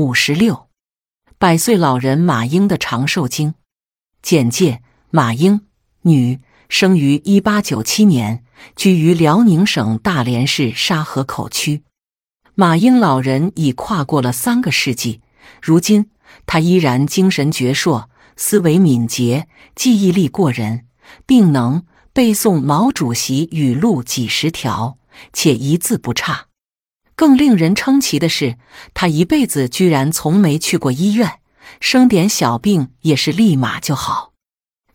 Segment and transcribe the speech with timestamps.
[0.00, 0.70] 五十六，
[1.36, 3.52] 百岁老人马英的长寿经
[4.22, 4.80] 简介：
[5.10, 5.66] 马英，
[6.04, 8.42] 女，生于一八九七年，
[8.74, 11.82] 居于辽宁省大连市沙河口区。
[12.54, 15.20] 马英老人已跨过了三个世纪，
[15.60, 16.08] 如今
[16.46, 18.06] 他依然精神矍铄，
[18.36, 20.86] 思维敏捷，记忆力过人，
[21.26, 24.96] 并能背诵毛主席语录几十条，
[25.34, 26.46] 且一字不差。
[27.20, 28.56] 更令人称奇的是，
[28.94, 31.40] 他一辈子居然从没去过医院，
[31.78, 34.32] 生点小病也是立马就好。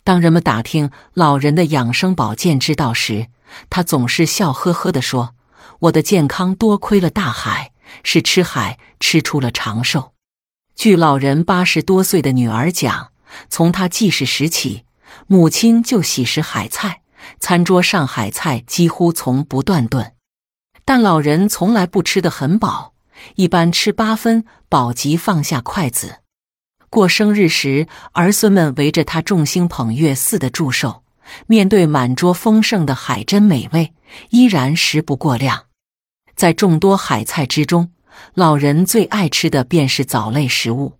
[0.04, 3.28] 当人们打听老人的养生保健之道时，
[3.70, 5.36] 他总是笑呵呵地说
[5.82, 10.14] ：“我的健康多亏了大海，是吃海吃出了长寿。”
[10.76, 13.12] 据老人八十多岁的女儿讲，
[13.52, 14.86] 从他记事时起，
[15.28, 17.02] 母亲就喜食海菜，
[17.40, 20.14] 餐桌上海菜几乎从不断顿。
[20.86, 22.94] 但老人从来不吃得很饱，
[23.36, 26.18] 一般吃八分饱即放下筷子。
[26.92, 31.04] 过生日时，儿孙们围着他众星捧月似的祝寿，
[31.48, 33.94] 面对满桌丰盛的海珍美味，
[34.30, 35.66] 依然食不过量。
[36.36, 37.92] 在众多海菜之中，
[38.36, 41.00] 老人最爱吃的便是藻类食物。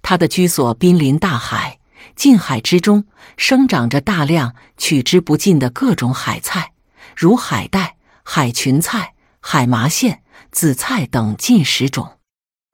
[0.00, 1.78] 他的居所濒临大海，
[2.16, 3.04] 近海之中
[3.36, 6.72] 生长着大量取之不尽的各种海菜，
[7.14, 7.96] 如海带。
[8.32, 12.18] 海芹菜、海麻线、紫菜等近十种。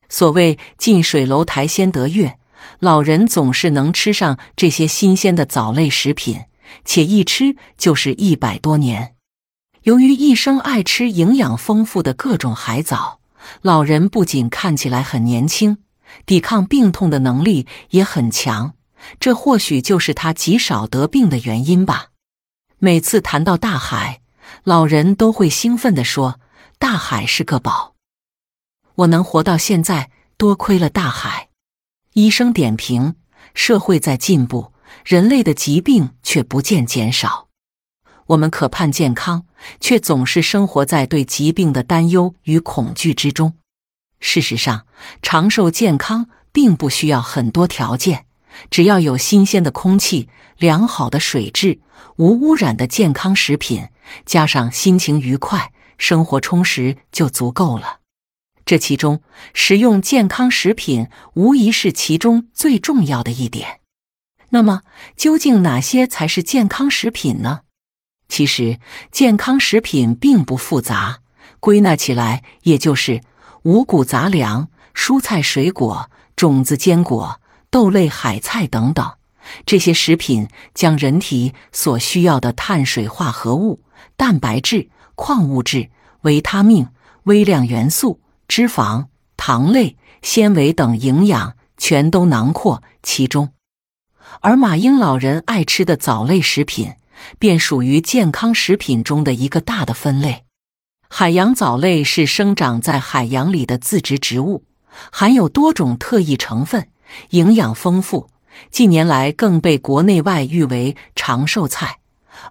[0.06, 2.38] 所谓“近水楼台先得月”，
[2.78, 6.42] 老人总是能吃上这些新鲜的藻类食品，
[6.84, 9.14] 且一吃就是一百多年。
[9.84, 13.20] 由于一生爱吃营养丰富的各种海藻，
[13.62, 15.78] 老人不仅看起来很年轻，
[16.26, 18.74] 抵抗病痛的能力也很强。
[19.18, 22.08] 这或许就是他极少得病的原因吧。
[22.78, 24.20] 每次谈到大海，
[24.64, 26.40] 老人都会兴奋地说
[26.78, 27.94] ：“大海是个宝，
[28.94, 31.48] 我能活到现在，多亏了大海。”
[32.14, 33.14] 医生点评：
[33.54, 34.72] 社会在进步，
[35.04, 37.48] 人类的疾病却不见减少。
[38.26, 39.46] 我们渴盼健康，
[39.80, 43.54] 却总是生活在对疾病的担忧与恐惧之中。
[44.18, 44.86] 事实上，
[45.22, 48.25] 长寿健康并不需要很多条件，
[48.70, 50.28] 只要有新鲜的空气、
[50.58, 51.80] 良好的水质、
[52.16, 53.88] 无污染的健康食品。
[54.24, 57.98] 加上心情愉快、生活充实就足够了。
[58.64, 59.20] 这其中，
[59.52, 63.80] 食用健康食品无疑是其中最重要的一点。
[64.50, 64.82] 那么，
[65.16, 67.62] 究竟哪些才是健康食品呢？
[68.28, 68.78] 其实，
[69.10, 71.18] 健康食品并不复杂，
[71.58, 73.20] 归纳起来也就是
[73.62, 77.40] 五谷杂粮、蔬菜水果、种子坚果、
[77.70, 79.12] 豆类海菜等等。
[79.64, 83.80] 这些食品将人体所需要的碳水化合物。
[84.16, 85.90] 蛋白质、矿物质、
[86.22, 86.88] 维他命、
[87.24, 89.06] 微量元素、脂肪、
[89.36, 93.52] 糖类、纤维等营养全都囊括其中，
[94.40, 96.94] 而马英老人爱吃的藻类食品
[97.38, 100.44] 便属于健康食品中的一个大的分类。
[101.08, 104.64] 海洋藻类是生长在海洋里的自植植物，
[105.12, 106.88] 含有多种特异成分，
[107.30, 108.30] 营养丰富，
[108.70, 111.98] 近年来更被国内外誉为长寿菜。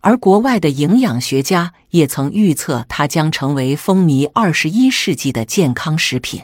[0.02, 6.42] 而国外的营养学家也曾预测，它将成为风靡二十一世纪的健康食品。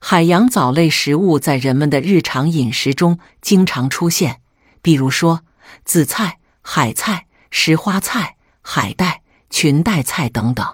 [0.00, 4.40] 海洋藻类食物在人们的日常饮食中经常出现，
[4.80, 5.40] 比如说
[5.84, 10.64] 紫菜、海菜、石花菜、海带、裙带菜等等。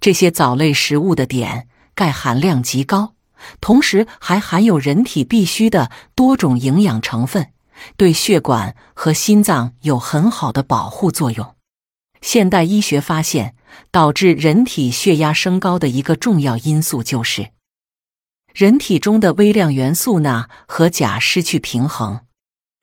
[0.00, 3.14] 这些藻类食物的碘、钙含量极高，
[3.60, 7.52] 同时还含有人体必需的多种营养成分。
[7.96, 11.54] 对血管和心脏有很好的保护作用。
[12.20, 13.54] 现代医学发现，
[13.90, 17.52] 导致人体血压升高的一个重要因素就是
[18.52, 22.20] 人体中的微量元素钠和钾失去平衡。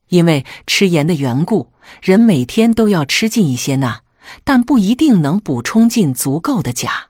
[0.09, 4.01] 因为吃盐的缘故，人每天都要吃进一些钠，
[4.43, 7.09] 但不一定能补充进足够的钾。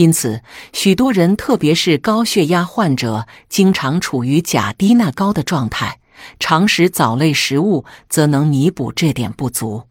[0.00, 6.00] 因此，许多人，特别是高血压患者，经常处于钾低钠高的状态。
[6.38, 9.88] 常食藻类食物则能弥补这点不足，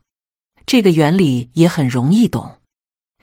[0.65, 2.55] 这个原理也很容易懂。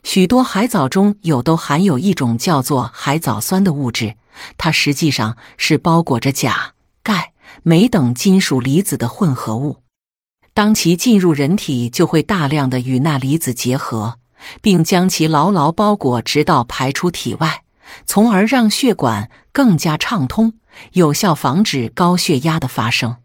[0.04, 4.14] 许多海藻中有都含有一种叫做海藻酸的物质，
[4.56, 7.32] 它实际上是包裹着钾、钙、
[7.64, 9.78] 镁等金属离子的混合物。
[10.54, 14.18] 当其进入人体，就会大量的与钠离子结合，
[14.60, 17.62] 并将其牢牢包裹，直到排出体外，
[18.06, 20.54] 从而让血管更加畅通。
[20.93, 23.16] 有效防止高血压的发生。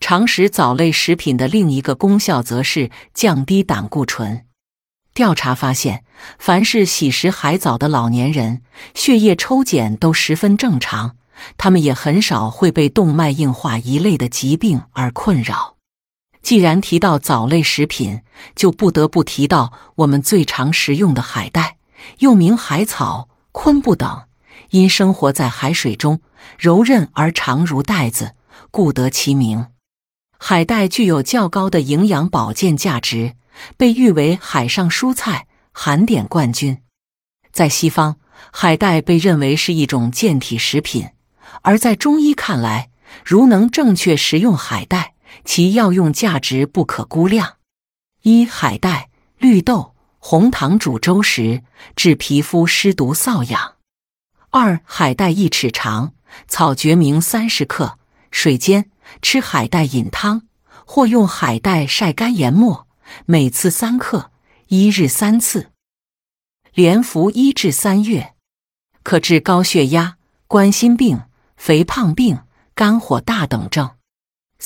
[0.00, 4.44] 常食藻类食品的另一个功效，则是降低胆固醇。
[5.14, 6.04] 调查发现，
[6.38, 8.60] 凡是喜食海藻的老年人，
[8.94, 11.16] 血液抽检都十分正常，
[11.56, 15.73] 他们也很少会被动脉硬化一类的疾病而困扰。
[16.44, 18.20] 既然提到藻类食品，
[18.54, 21.78] 就不得不提到我们最常食用的海带，
[22.18, 24.24] 又名海草、昆布等。
[24.70, 26.20] 因生活在海水中，
[26.58, 28.34] 柔韧而长如带子，
[28.70, 29.68] 故得其名。
[30.38, 33.36] 海带具有较高的营养保健价值，
[33.78, 36.82] 被誉为海上蔬菜、含碘冠军。
[37.52, 38.16] 在西方，
[38.52, 41.06] 海带被认为是一种健体食品；
[41.62, 42.90] 而在中医看来，
[43.24, 45.13] 如能正确食用海带，
[45.44, 47.56] 其药用价值不可估量。
[48.22, 51.62] 一、海带、绿豆、红糖煮粥时，
[51.96, 53.74] 治皮肤湿毒瘙痒。
[54.50, 56.14] 二、海带一尺长，
[56.46, 57.98] 草决明三十克，
[58.30, 58.90] 水煎，
[59.20, 60.42] 吃海带饮汤，
[60.86, 62.86] 或用海带晒干研末，
[63.26, 64.30] 每次三克，
[64.68, 65.70] 一日三次，
[66.72, 68.34] 连服一至三月，
[69.02, 70.16] 可治高血压、
[70.46, 71.22] 冠心病、
[71.56, 72.38] 肥胖病、
[72.74, 73.90] 肝火大等症。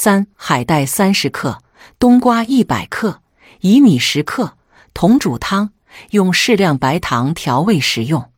[0.00, 1.60] 三、海带三十克，
[1.98, 3.20] 冬瓜一百克，
[3.62, 4.56] 薏米十克，
[4.94, 5.72] 同煮汤，
[6.10, 8.30] 用适量白糖调味食用。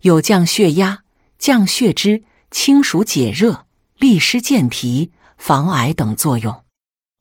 [0.00, 1.04] 有降血压、
[1.38, 3.64] 降血脂、清暑解热、
[3.96, 6.64] 利湿健脾、防癌等作用。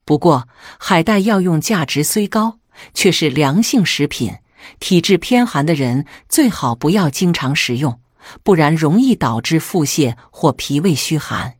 [0.03, 0.47] 不过，
[0.79, 2.57] 海带药用价值虽高，
[2.95, 4.37] 却是凉性食品，
[4.79, 8.01] 体质偏寒的人最好不要经常食用，
[8.41, 11.57] 不然容易导致腹泻或脾胃虚寒。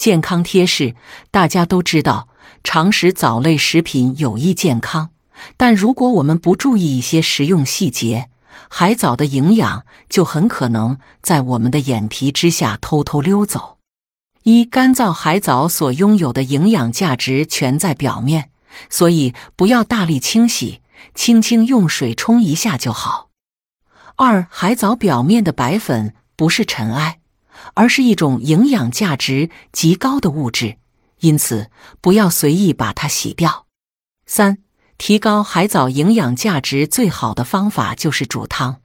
[0.00, 0.94] 健康贴士：
[1.30, 2.28] 大家都知道，
[2.64, 5.10] 常食藻类食品有益健康，
[5.58, 8.30] 但如果我们不注意一些食用细节，
[8.70, 13.76] 海藻的营养就很可能在我们的眼皮之下偷偷溜走。
[14.44, 18.48] 一干燥海藻所拥有的营养价值全在表面，
[18.88, 20.80] 所以不要大力清洗，
[21.14, 23.28] 轻轻用水冲一下就好。
[24.16, 27.19] 二海藻表面的白粉不是尘埃，
[27.74, 30.76] 而是一种营养价值极高的物质，
[31.20, 31.70] 因此
[32.00, 33.66] 不要随意把它洗掉。
[34.26, 34.58] 三。
[34.98, 38.82] 提高海藻营养价值最好的方法就是煮汤。